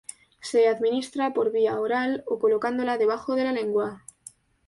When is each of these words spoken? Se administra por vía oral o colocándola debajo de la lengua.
Se 0.41 0.67
administra 0.67 1.31
por 1.31 1.51
vía 1.51 1.79
oral 1.79 2.23
o 2.25 2.39
colocándola 2.39 2.97
debajo 2.97 3.35
de 3.35 3.43
la 3.43 3.51
lengua. 3.51 4.03